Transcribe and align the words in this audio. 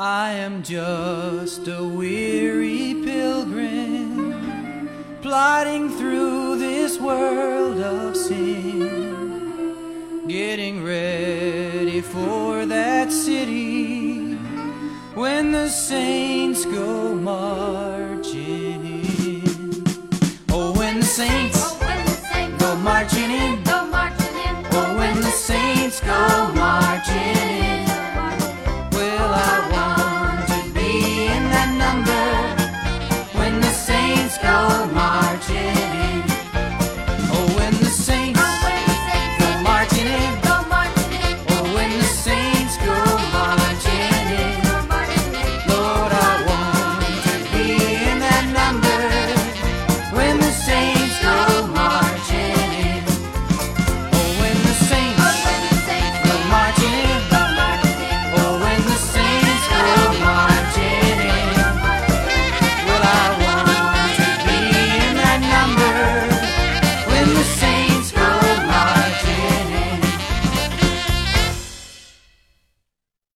I 0.00 0.30
am 0.34 0.62
just 0.62 1.66
a 1.66 1.82
weary 1.82 2.94
pilgrim 3.04 4.88
plodding 5.20 5.90
through 5.90 6.58
this 6.58 7.00
world 7.00 7.78
of 7.80 8.16
sin, 8.16 9.74
getting 10.28 10.84
ready 10.84 12.00
for 12.00 12.64
that 12.66 13.10
city 13.10 14.34
when 15.14 15.50
the 15.50 15.68
saints 15.68 16.64
go 16.64 17.12
marching 17.16 18.84
in. 19.02 19.84
Oh, 20.50 20.72
when 20.78 21.00
the 21.00 21.04
saints 21.06 21.58
Oh, 21.60 21.76
when 21.80 22.04
the 22.04 22.12
saints 22.12 22.62
go 22.62 22.76
marching 22.76 23.30
in. 23.32 23.62
go 23.64 23.84
marching 23.86 24.36
in. 24.46 24.66
Oh, 24.70 24.94
when 24.96 25.16
the 25.20 25.30
saints 25.32 26.00
go 26.02 26.08
marching 26.08 26.57